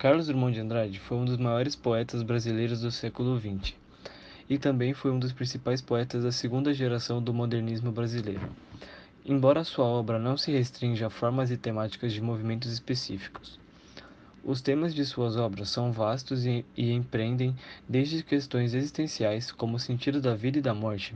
Carlos 0.00 0.28
Drummond 0.28 0.54
de 0.54 0.60
Andrade 0.62 0.98
foi 0.98 1.18
um 1.18 1.26
dos 1.26 1.36
maiores 1.36 1.76
poetas 1.76 2.22
brasileiros 2.22 2.80
do 2.80 2.90
século 2.90 3.38
XX 3.38 3.74
e 4.48 4.56
também 4.56 4.94
foi 4.94 5.10
um 5.10 5.18
dos 5.18 5.30
principais 5.30 5.82
poetas 5.82 6.22
da 6.22 6.32
segunda 6.32 6.72
geração 6.72 7.22
do 7.22 7.34
modernismo 7.34 7.92
brasileiro. 7.92 8.50
Embora 9.26 9.62
sua 9.62 9.84
obra 9.84 10.18
não 10.18 10.38
se 10.38 10.50
restrinja 10.50 11.08
a 11.08 11.10
formas 11.10 11.50
e 11.50 11.58
temáticas 11.58 12.14
de 12.14 12.22
movimentos 12.22 12.72
específicos, 12.72 13.60
os 14.42 14.62
temas 14.62 14.94
de 14.94 15.04
suas 15.04 15.36
obras 15.36 15.68
são 15.68 15.92
vastos 15.92 16.46
e, 16.46 16.64
e 16.74 16.92
empreendem 16.92 17.54
desde 17.86 18.22
questões 18.22 18.72
existenciais, 18.72 19.52
como 19.52 19.76
o 19.76 19.78
sentido 19.78 20.18
da 20.18 20.34
vida 20.34 20.56
e 20.56 20.62
da 20.62 20.72
morte, 20.72 21.14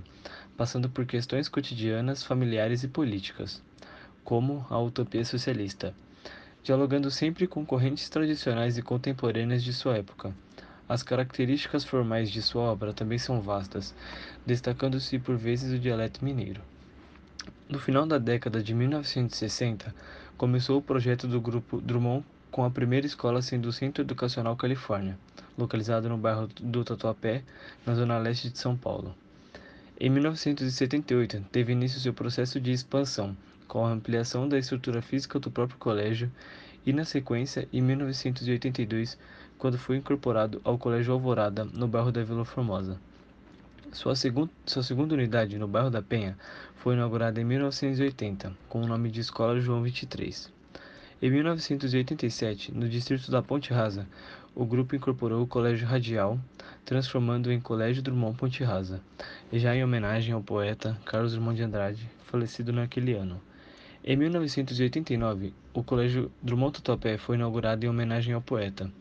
passando 0.58 0.90
por 0.90 1.06
questões 1.06 1.48
cotidianas, 1.48 2.22
familiares 2.22 2.82
e 2.82 2.88
políticas, 2.88 3.62
como 4.22 4.66
a 4.68 4.78
utopia 4.78 5.24
socialista, 5.24 5.94
dialogando 6.64 7.10
sempre 7.10 7.46
com 7.46 7.64
correntes 7.64 8.08
tradicionais 8.08 8.78
e 8.78 8.82
contemporâneas 8.82 9.62
de 9.62 9.70
sua 9.70 9.98
época. 9.98 10.34
As 10.89 11.02
características 11.02 11.84
formais 11.84 12.30
de 12.30 12.40
sua 12.40 12.62
obra 12.62 12.94
também 12.94 13.18
são 13.18 13.40
vastas, 13.40 13.94
destacando-se 14.46 15.18
por 15.18 15.36
vezes 15.36 15.75
o 15.75 15.79
dialeto 15.79 16.25
mineiro. 16.25 16.62
No 17.68 17.79
final 17.79 18.06
da 18.06 18.16
década 18.16 18.62
de 18.62 18.75
1960, 18.75 19.94
começou 20.39 20.79
o 20.79 20.82
projeto 20.82 21.29
do 21.29 21.39
grupo 21.39 21.82
Drummond 21.82 22.25
com 22.50 22.64
a 22.64 22.70
primeira 22.70 23.06
escola 23.06 23.42
sendo 23.42 23.67
o 23.67 23.72
Centro 23.72 24.03
Educacional 24.03 24.56
Califórnia, 24.56 25.18
localizado 25.58 26.08
no 26.08 26.17
bairro 26.17 26.48
do 26.61 26.82
Tatuapé, 26.82 27.42
na 27.84 27.94
zona 27.94 28.17
leste 28.17 28.48
de 28.48 28.58
São 28.58 28.75
Paulo. 28.75 29.14
Em 30.00 30.08
1978, 30.08 31.44
teve 31.53 31.72
início 31.72 32.00
seu 32.00 32.14
processo 32.14 32.58
de 32.58 32.72
expansão, 32.72 33.36
com 33.67 33.84
a 33.84 33.91
ampliação 33.91 34.48
da 34.48 34.59
estrutura 34.59 35.03
física 35.03 35.39
do 35.39 35.50
próprio 35.50 35.78
colégio, 35.78 36.31
e 36.86 36.92
na 36.92 37.05
sequência, 37.05 37.69
em 37.73 37.81
1982, 37.81 39.19
quando 39.59 39.78
foi 39.78 39.97
incorporado 39.97 40.61
ao 40.64 40.77
Colégio 40.77 41.12
Alvorada, 41.12 41.64
no 41.64 41.89
bairro 41.89 42.12
da 42.12 42.23
Vila 42.23 42.45
Formosa. 42.45 43.01
Sua, 43.93 44.17
segun, 44.17 44.48
sua 44.67 44.83
segunda 44.83 45.15
unidade, 45.15 45.59
no 45.59 45.69
bairro 45.69 45.89
da 45.89 46.03
Penha, 46.03 46.37
foi 46.75 46.95
inaugurada 46.95 47.41
em 47.41 47.45
1980, 47.45 48.53
com 48.69 48.83
o 48.83 48.87
nome 48.87 49.11
de 49.11 49.21
Escola 49.21 49.61
João 49.61 49.83
23. 49.83 50.53
Em 51.23 51.31
1987, 51.31 52.73
no 52.73 52.89
distrito 52.89 53.31
da 53.31 53.41
Ponte 53.41 53.73
Rasa, 53.73 54.06
o 54.55 54.67
grupo 54.67 54.95
incorporou 54.95 55.43
o 55.43 55.47
Colégio 55.47 55.87
Radial, 55.87 56.39
transformando-o 56.84 57.53
em 57.53 57.61
Colégio 57.61 58.03
Drummond 58.03 58.37
Ponte 58.37 58.62
Rasa, 58.62 59.01
já 59.53 59.75
em 59.75 59.83
homenagem 59.83 60.34
ao 60.34 60.43
poeta 60.43 60.99
Carlos 61.06 61.33
Drummond 61.33 61.56
de 61.56 61.62
Andrade, 61.62 62.11
falecido 62.25 62.73
naquele 62.73 63.15
ano. 63.15 63.41
Em 64.06 64.16
1989, 64.16 65.55
o 65.72 65.83
Colégio 65.83 66.30
Drummond 66.42 66.74
Tatuapé 66.74 67.16
foi 67.16 67.36
inaugurado 67.36 67.86
em 67.86 67.88
homenagem 67.88 68.34
ao 68.34 68.42
poeta. 68.42 68.92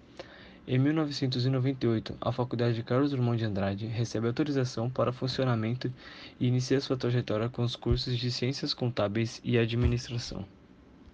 Em 0.65 0.79
1998, 0.79 2.15
a 2.21 2.31
Faculdade 2.31 2.81
Carlos 2.83 3.11
Drummond 3.11 3.37
de 3.37 3.43
Andrade 3.43 3.85
recebe 3.85 4.27
autorização 4.27 4.89
para 4.89 5.11
funcionamento 5.11 5.91
e 6.39 6.47
inicia 6.47 6.79
sua 6.79 6.95
trajetória 6.95 7.49
com 7.49 7.63
os 7.63 7.75
cursos 7.75 8.17
de 8.17 8.31
Ciências 8.31 8.73
Contábeis 8.73 9.41
e 9.43 9.57
Administração. 9.57 10.45